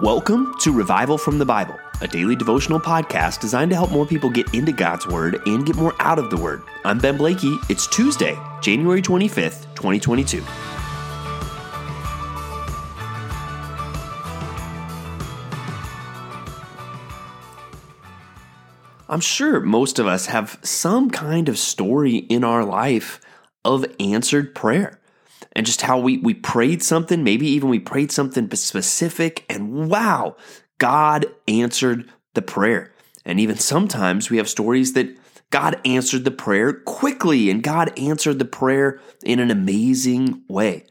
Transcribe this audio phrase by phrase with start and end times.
[0.00, 4.28] Welcome to Revival from the Bible, a daily devotional podcast designed to help more people
[4.28, 6.64] get into God's Word and get more out of the Word.
[6.84, 7.56] I'm Ben Blakey.
[7.68, 10.42] It's Tuesday, January 25th, 2022.
[19.08, 23.20] I'm sure most of us have some kind of story in our life
[23.64, 24.98] of answered prayer
[25.54, 30.36] and just how we, we prayed something, maybe even we prayed something specific, and wow,
[30.78, 32.92] God answered the prayer.
[33.24, 35.16] And even sometimes we have stories that
[35.50, 40.84] God answered the prayer quickly and God answered the prayer in an amazing way.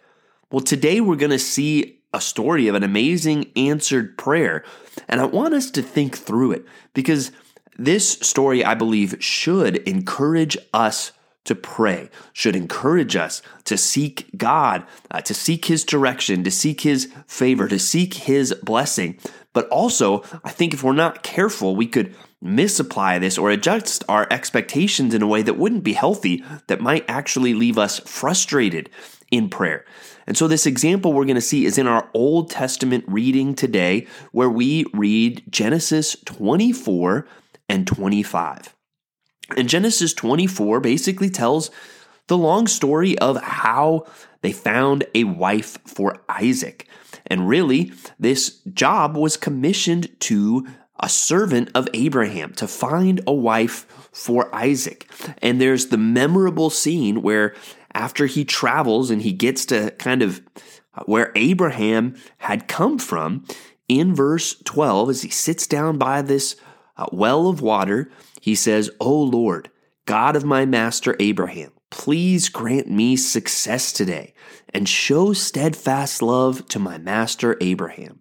[0.50, 4.64] Well, today we're going to see a story of an amazing answered prayer.
[5.10, 7.32] And I want us to think through it because
[7.78, 11.12] this story, I believe, should encourage us
[11.46, 16.82] to pray, should encourage us to seek God, uh, to seek His direction, to seek
[16.82, 19.18] His favor, to seek His blessing.
[19.52, 24.28] But also, I think if we're not careful, we could misapply this or adjust our
[24.30, 28.90] expectations in a way that wouldn't be healthy, that might actually leave us frustrated
[29.32, 29.86] in prayer.
[30.26, 34.08] And so, this example we're going to see is in our Old Testament reading today,
[34.32, 37.28] where we read Genesis 24
[37.68, 38.74] and 25.
[39.58, 41.72] And Genesis 24 basically tells
[42.28, 44.06] the long story of how
[44.42, 46.88] they found a wife for Isaac.
[47.28, 50.68] And really, this job was commissioned to
[51.00, 55.10] a servant of Abraham to find a wife for Isaac.
[55.42, 57.56] And there's the memorable scene where
[57.94, 60.42] after he travels and he gets to kind of
[61.06, 63.46] where Abraham had come from,
[63.90, 66.56] in verse 12, as he sits down by this
[66.98, 68.12] uh, well of water,
[68.44, 69.70] he says, O Lord,
[70.06, 74.34] God of my master Abraham, please grant me success today
[74.74, 78.20] and show steadfast love to my master Abraham.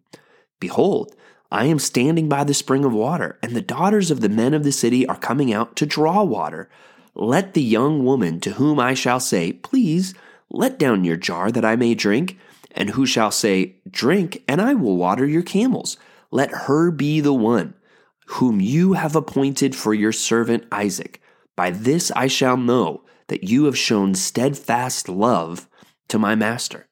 [0.61, 1.13] Behold,
[1.51, 4.63] I am standing by the spring of water, and the daughters of the men of
[4.63, 6.71] the city are coming out to draw water.
[7.17, 10.15] Let the young woman to whom I shall say, Please,
[10.51, 12.39] let down your jar that I may drink,
[12.71, 15.97] and who shall say, Drink, and I will water your camels.
[16.31, 17.75] Let her be the one
[18.27, 21.21] whom you have appointed for your servant Isaac.
[21.57, 25.69] By this I shall know that you have shown steadfast love
[26.09, 26.89] to my master.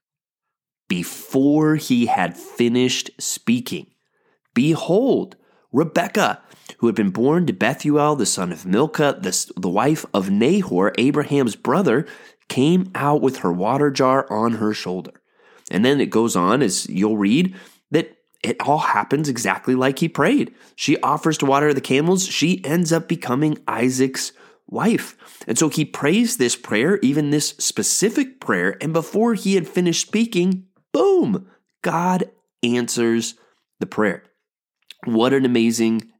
[0.89, 3.87] Before he had finished speaking,
[4.55, 5.37] behold,
[5.73, 6.43] Rebekah,
[6.79, 10.93] who had been born to Bethuel, the son of Milcah, the, the wife of Nahor,
[10.99, 12.07] Abraham's brother,
[12.49, 15.23] came out with her water jar on her shoulder.
[15.71, 17.55] And then it goes on, as you'll read,
[18.43, 20.55] it all happens exactly like he prayed.
[20.75, 22.27] She offers to water the camels.
[22.27, 24.33] She ends up becoming Isaac's
[24.67, 25.17] wife.
[25.47, 28.79] And so he prays this prayer, even this specific prayer.
[28.81, 31.51] And before he had finished speaking, boom,
[31.83, 32.31] God
[32.63, 33.35] answers
[33.79, 34.23] the prayer.
[35.05, 36.11] What an amazing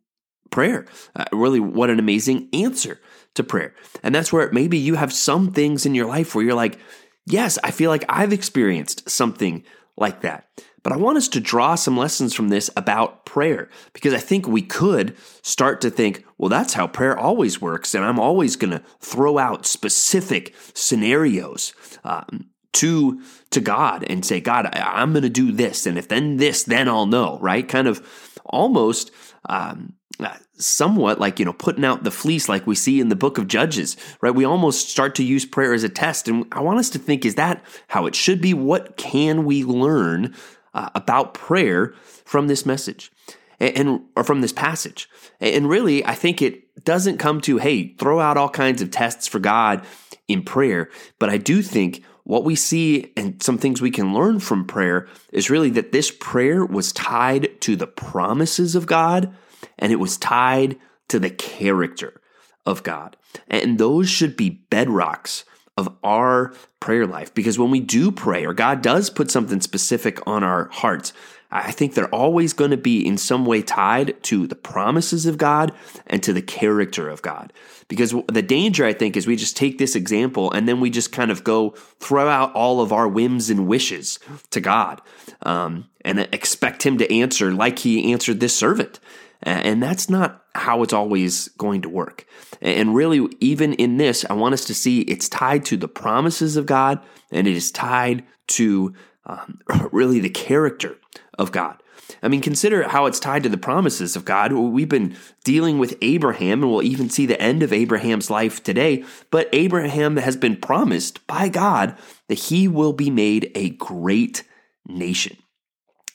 [0.51, 0.87] prayer.
[1.15, 3.01] Uh, really, what an amazing answer
[3.35, 3.75] to prayer.
[4.03, 6.79] And that's where maybe you have some things in your life where you're like,
[7.27, 9.65] yes, I feel like I've experienced something
[9.97, 10.49] like that.
[10.83, 14.47] But I want us to draw some lessons from this about prayer because I think
[14.47, 17.95] we could start to think, well, that's how prayer always works.
[17.95, 21.75] And I'm always going to throw out specific scenarios
[22.05, 23.21] um, to,
[23.51, 25.87] to God and say, God, I, am going to do this.
[25.87, 27.69] And if then this, then I'll know, right?
[27.69, 29.11] Kind of almost
[29.49, 33.17] um, uh, somewhat like you know putting out the fleece like we see in the
[33.17, 36.61] book of judges right we almost start to use prayer as a test and i
[36.61, 40.35] want us to think is that how it should be what can we learn
[40.75, 41.95] uh, about prayer
[42.25, 43.11] from this message
[43.59, 45.09] and, and or from this passage
[45.41, 49.27] and really i think it doesn't come to hey throw out all kinds of tests
[49.27, 49.85] for god
[50.29, 50.89] in prayer
[51.19, 55.09] but i do think what we see and some things we can learn from prayer
[55.33, 59.35] is really that this prayer was tied to the promises of god
[59.79, 62.21] and it was tied to the character
[62.65, 63.17] of God.
[63.49, 65.45] And those should be bedrocks
[65.81, 70.25] of our prayer life because when we do pray or God does put something specific
[70.27, 71.13] on our hearts,
[71.51, 75.37] I think they're always going to be in some way tied to the promises of
[75.37, 75.73] God
[76.07, 77.53] and to the character of God.
[77.89, 81.11] Because the danger, I think, is we just take this example and then we just
[81.11, 85.03] kind of go throw out all of our whims and wishes to God
[85.43, 89.01] um, and expect Him to answer like He answered this servant.
[89.43, 92.27] And that's not how it's always going to work.
[92.61, 96.57] And really, even in this, I want us to see it's tied to the promises
[96.57, 97.01] of God
[97.31, 98.95] and it is tied to
[99.25, 99.61] um,
[99.93, 100.97] really the character
[101.39, 101.83] of God.
[102.23, 104.53] I mean, consider how it's tied to the promises of God.
[104.53, 109.05] We've been dealing with Abraham, and we'll even see the end of Abraham's life today.
[109.31, 111.97] But Abraham has been promised by God
[112.29, 114.43] that he will be made a great
[114.87, 115.37] nation.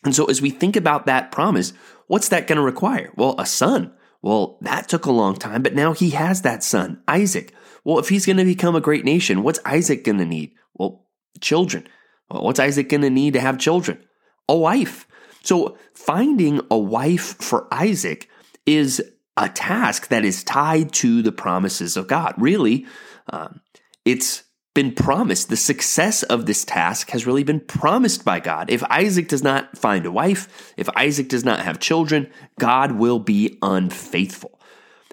[0.05, 1.73] And so as we think about that promise,
[2.07, 3.11] what's that going to require?
[3.15, 3.93] Well, a son.
[4.21, 7.53] Well, that took a long time, but now he has that son, Isaac.
[7.83, 10.53] Well, if he's going to become a great nation, what's Isaac going to need?
[10.73, 11.05] Well,
[11.41, 11.87] children.
[12.29, 14.03] Well, what's Isaac going to need to have children?
[14.49, 15.07] A wife.
[15.43, 18.29] So finding a wife for Isaac
[18.65, 19.03] is
[19.37, 22.33] a task that is tied to the promises of God.
[22.37, 22.87] Really,
[23.29, 23.61] um,
[24.05, 24.43] it's
[24.75, 25.49] been promised.
[25.49, 28.69] The success of this task has really been promised by God.
[28.69, 32.29] If Isaac does not find a wife, if Isaac does not have children,
[32.59, 34.59] God will be unfaithful.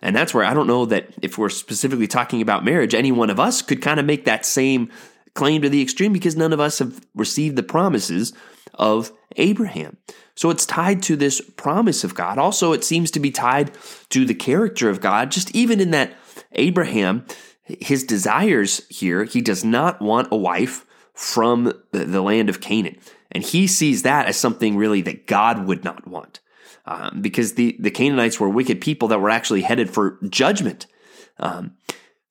[0.03, 3.31] And that's where I don't know that if we're specifically talking about marriage, any one
[3.31, 4.91] of us could kind of make that same
[5.35, 8.33] claim to the extreme because none of us have received the promises
[8.75, 9.97] of Abraham.
[10.35, 12.37] So it's tied to this promise of God.
[12.37, 13.71] Also, it seems to be tied
[14.11, 16.15] to the character of God, just even in that
[16.53, 17.25] Abraham,
[17.65, 22.99] his desires here, he does not want a wife from the, land of Canaan.
[23.31, 26.41] And he sees that as something really that God would not want.
[26.85, 30.87] Um, because the, the Canaanites were wicked people that were actually headed for judgment.
[31.39, 31.77] Um,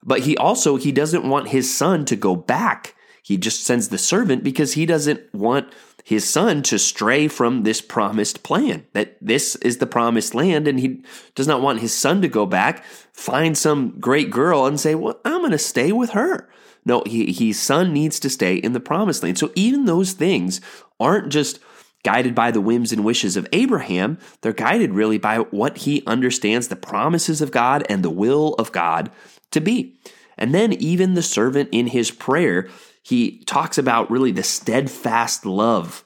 [0.04, 2.96] but he also he doesn't want his son to go back.
[3.24, 5.72] He just sends the servant because he doesn't want
[6.04, 8.86] his son to stray from this promised plan.
[8.94, 11.04] That this is the promised land, and he
[11.36, 12.84] does not want his son to go back,
[13.14, 16.50] find some great girl, and say, "Well, I'm going to stay with her."
[16.86, 19.38] No, he, his son needs to stay in the promised land.
[19.38, 20.62] So even those things
[21.00, 21.60] aren't just
[22.04, 24.18] guided by the whims and wishes of Abraham.
[24.42, 28.72] They're guided really by what he understands the promises of God and the will of
[28.72, 29.12] God
[29.52, 30.00] to be.
[30.38, 32.68] And then even the servant in his prayer,
[33.04, 36.04] he talks about really the steadfast love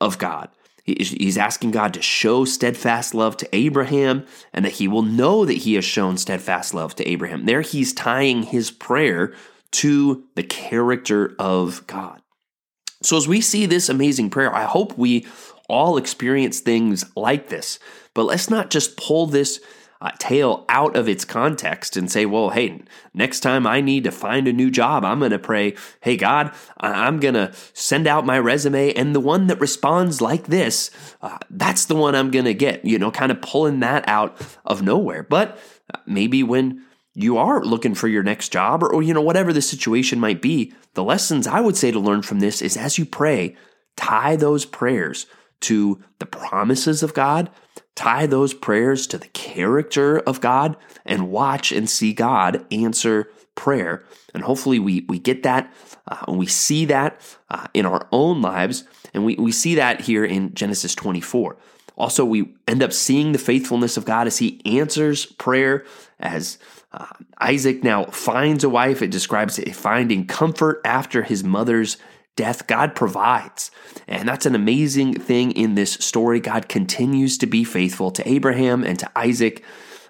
[0.00, 0.48] of God.
[0.84, 4.24] He's asking God to show steadfast love to Abraham
[4.54, 7.44] and that he will know that he has shown steadfast love to Abraham.
[7.44, 9.34] There he's tying his prayer
[9.72, 12.22] to the character of God.
[13.02, 15.26] So, as we see this amazing prayer, I hope we
[15.68, 17.78] all experience things like this.
[18.14, 19.60] But let's not just pull this
[20.18, 22.82] tale out of its context and say, well, hey,
[23.14, 26.52] next time I need to find a new job, I'm going to pray, hey, God,
[26.78, 30.90] I'm going to send out my resume, and the one that responds like this,
[31.20, 34.40] uh, that's the one I'm going to get, you know, kind of pulling that out
[34.64, 35.24] of nowhere.
[35.24, 35.58] But
[35.92, 36.84] uh, maybe when
[37.18, 40.40] you are looking for your next job or, or, you know whatever the situation might
[40.40, 43.56] be the lessons i would say to learn from this is as you pray
[43.96, 45.26] tie those prayers
[45.60, 47.50] to the promises of god
[47.98, 54.04] tie those prayers to the character of god and watch and see god answer prayer.
[54.32, 55.72] And hopefully we we get that
[56.06, 58.84] uh, and we see that uh, in our own lives.
[59.12, 61.56] And we, we see that here in genesis 24
[61.96, 65.84] also we end up seeing the faithfulness of god as he answers prayer
[66.20, 66.58] as
[66.92, 67.06] uh,
[67.38, 69.02] Isaac now finds a wife.
[69.02, 71.98] It describes it finding comfort after his mother's
[72.38, 72.68] death.
[72.68, 73.72] God provides.
[74.06, 76.38] And that's an amazing thing in this story.
[76.38, 79.64] God continues to be faithful to Abraham and to Isaac.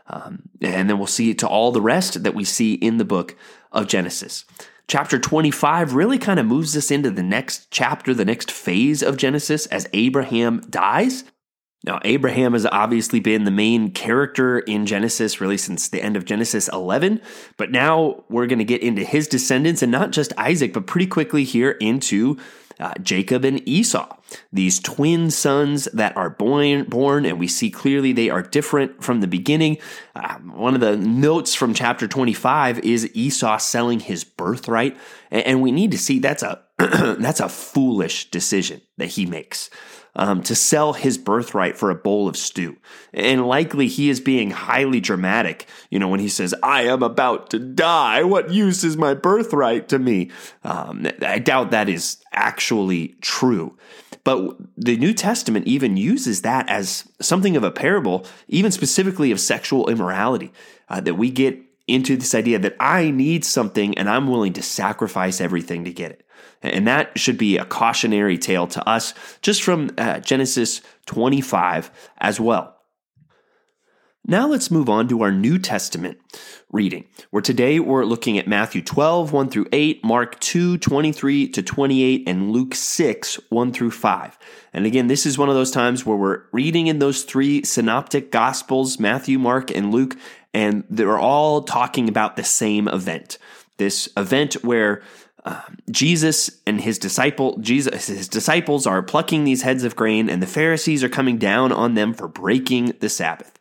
[0.08, 3.04] Um, and then we'll see it to all the rest that we see in the
[3.06, 3.34] book
[3.72, 4.44] of Genesis.
[4.88, 9.16] Chapter 25 really kind of moves us into the next chapter, the next phase of
[9.16, 11.25] Genesis as Abraham dies.
[11.84, 16.25] Now, Abraham has obviously been the main character in Genesis really since the end of
[16.25, 17.20] Genesis 11,
[17.56, 21.06] but now we're going to get into his descendants and not just Isaac, but pretty
[21.06, 22.36] quickly here into
[22.80, 24.16] uh, Jacob and Esau,
[24.52, 29.20] these twin sons that are born, born, and we see clearly they are different from
[29.20, 29.78] the beginning.
[30.14, 34.97] Uh, one of the notes from chapter 25 is Esau selling his birthright,
[35.30, 39.70] and, and we need to see that's a that's a foolish decision that he makes
[40.18, 42.76] um, to sell his birthright for a bowl of stew.
[43.14, 47.50] And likely he is being highly dramatic, you know, when he says, I am about
[47.50, 48.25] to die.
[48.25, 50.30] What use is my birthright to me?
[50.64, 53.78] Um, I doubt that is actually true.
[54.25, 59.40] But the New Testament even uses that as something of a parable, even specifically of
[59.40, 60.52] sexual immorality,
[60.88, 64.62] uh, that we get into this idea that I need something and I'm willing to
[64.62, 66.25] sacrifice everything to get it.
[66.62, 72.40] And that should be a cautionary tale to us just from uh, Genesis 25 as
[72.40, 72.78] well.
[74.30, 76.18] Now let's move on to our New Testament
[76.71, 81.62] reading, where today we're looking at Matthew 12, 1 through 8, Mark 2, 23 to
[81.62, 84.38] 28, and Luke 6, 1 through 5.
[84.75, 88.30] And again, this is one of those times where we're reading in those three synoptic
[88.30, 90.14] gospels, Matthew, Mark, and Luke,
[90.52, 93.38] and they're all talking about the same event.
[93.78, 95.02] This event where
[95.49, 100.43] um, Jesus and his disciple Jesus his disciples are plucking these heads of grain and
[100.43, 103.59] the Pharisees are coming down on them for breaking the Sabbath.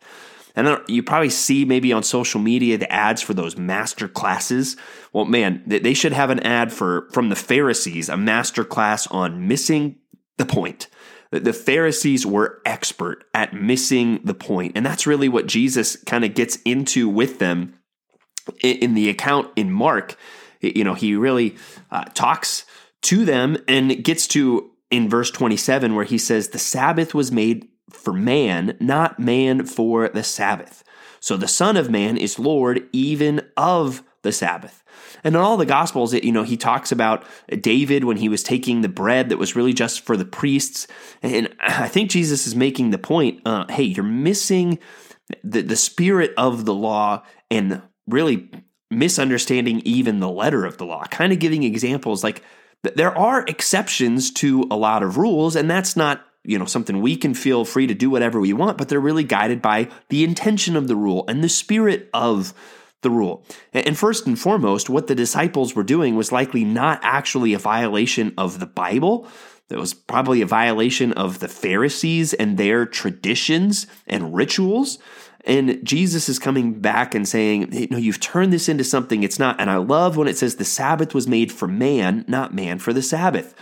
[0.54, 4.76] And you probably see maybe on social media the ads for those master classes.
[5.12, 9.48] Well, man, they should have an ad for from the Pharisees, a master class on
[9.48, 9.96] missing
[10.36, 10.88] the point.
[11.30, 14.72] The Pharisees were expert at missing the point.
[14.74, 17.78] And that's really what Jesus kind of gets into with them
[18.62, 20.16] in the account in Mark.
[20.60, 21.56] You know, he really
[21.90, 22.64] uh, talks
[23.02, 27.68] to them and gets to in verse 27 where he says, The Sabbath was made
[27.90, 30.84] for man, not man for the Sabbath.
[31.20, 34.84] So the Son of Man is Lord even of the Sabbath.
[35.24, 37.24] And in all the Gospels, you know, he talks about
[37.60, 40.86] David when he was taking the bread that was really just for the priests.
[41.22, 44.78] And I think Jesus is making the point uh, hey, you're missing
[45.42, 48.50] the, the spirit of the law and really
[48.90, 52.42] misunderstanding even the letter of the law, kind of giving examples like
[52.94, 57.16] there are exceptions to a lot of rules, and that's not you know something we
[57.16, 60.76] can feel free to do whatever we want but they're really guided by the intention
[60.76, 62.54] of the rule and the spirit of
[63.02, 63.44] the rule.
[63.72, 68.34] And first and foremost, what the disciples were doing was likely not actually a violation
[68.36, 69.28] of the Bible.
[69.70, 74.98] It was probably a violation of the Pharisees and their traditions and rituals.
[75.44, 79.38] And Jesus is coming back and saying, hey, No, you've turned this into something it's
[79.38, 79.60] not.
[79.60, 82.92] And I love when it says the Sabbath was made for man, not man for
[82.92, 83.54] the Sabbath.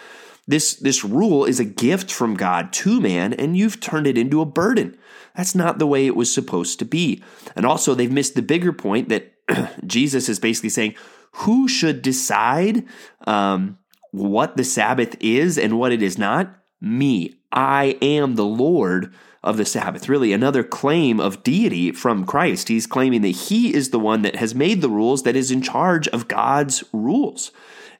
[0.48, 4.40] This, this rule is a gift from God to man, and you've turned it into
[4.40, 4.96] a burden.
[5.36, 7.22] That's not the way it was supposed to be.
[7.56, 9.32] And also, they've missed the bigger point that
[9.86, 10.94] Jesus is basically saying,
[11.32, 12.84] who should decide
[13.26, 13.78] um,
[14.12, 16.56] what the Sabbath is and what it is not?
[16.80, 17.34] Me.
[17.52, 19.12] I am the Lord
[19.46, 20.08] of the Sabbath.
[20.08, 22.68] Really, another claim of deity from Christ.
[22.68, 25.62] He's claiming that he is the one that has made the rules, that is in
[25.62, 27.52] charge of God's rules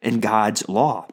[0.03, 1.07] and God's law.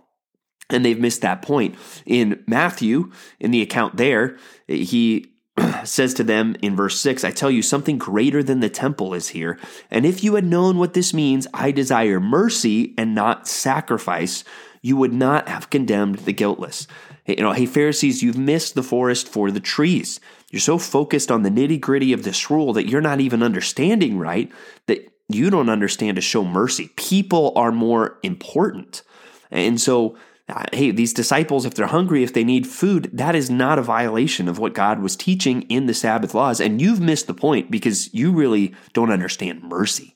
[0.70, 1.76] And they've missed that point.
[2.06, 4.38] In Matthew, in the account there,
[4.68, 5.34] he
[5.84, 9.30] says to them in verse 6 I tell you, something greater than the temple is
[9.30, 9.60] here.
[9.92, 14.44] And if you had known what this means, I desire mercy and not sacrifice,
[14.84, 16.86] you would not have condemned the guiltless.
[17.26, 20.20] You know, hey, Pharisees, you've missed the forest for the trees.
[20.52, 24.20] You're so focused on the nitty gritty of this rule that you're not even understanding
[24.20, 24.52] right,
[24.88, 26.92] that you don't understand to show mercy.
[26.98, 29.02] People are more important.
[29.50, 30.18] And so,
[30.50, 33.84] uh, hey, these disciples, if they're hungry, if they need food, that is not a
[33.84, 36.60] violation of what God was teaching in the Sabbath laws.
[36.60, 40.14] And you've missed the point because you really don't understand mercy.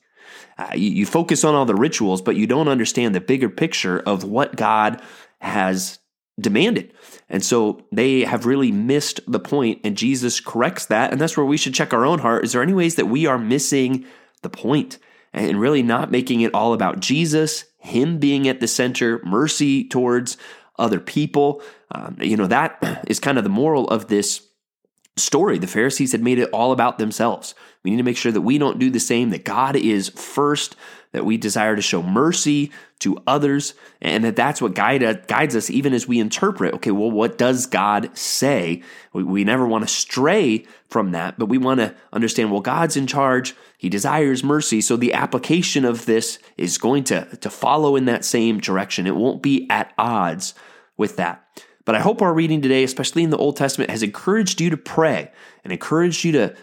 [0.58, 4.00] Uh, you, you focus on all the rituals, but you don't understand the bigger picture
[4.00, 5.00] of what God
[5.40, 5.98] has
[6.40, 6.92] demanded.
[7.28, 11.12] And so they have really missed the point, and Jesus corrects that.
[11.12, 12.44] And that's where we should check our own heart.
[12.44, 14.04] Is there any ways that we are missing
[14.42, 14.98] the point
[15.32, 20.36] and really not making it all about Jesus him being at the center, mercy towards
[20.78, 21.62] other people.
[21.92, 24.46] Um, you know, that is kind of the moral of this
[25.18, 25.58] story.
[25.58, 27.54] The Pharisees had made it all about themselves.
[27.82, 30.76] We need to make sure that we don't do the same, that God is first,
[31.12, 35.54] that we desire to show mercy to others, and that that's what guide, uh, guides
[35.54, 36.74] us even as we interpret.
[36.74, 38.82] Okay, well, what does God say?
[39.12, 42.96] We, we never want to stray from that, but we want to understand, well, God's
[42.96, 43.54] in charge.
[43.78, 44.80] He desires mercy.
[44.80, 49.06] So the application of this is going to, to follow in that same direction.
[49.06, 50.54] It won't be at odds
[50.96, 51.44] with that.
[51.88, 54.76] But I hope our reading today, especially in the Old Testament, has encouraged you to
[54.76, 55.32] pray
[55.64, 56.54] and encouraged you to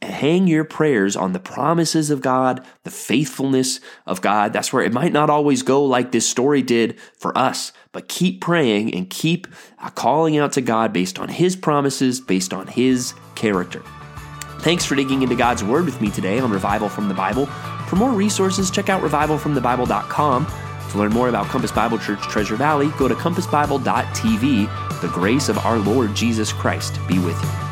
[0.00, 4.52] hang your prayers on the promises of God, the faithfulness of God.
[4.52, 8.40] That's where it might not always go like this story did for us, but keep
[8.40, 9.48] praying and keep
[9.80, 13.82] uh, calling out to God based on His promises, based on His character.
[14.60, 17.46] Thanks for digging into God's Word with me today on Revival from the Bible.
[17.88, 20.67] For more resources, check out revivalfromthebible.com.
[20.92, 25.00] To learn more about Compass Bible Church Treasure Valley, go to compassbible.tv.
[25.00, 27.67] The grace of our Lord Jesus Christ be with you.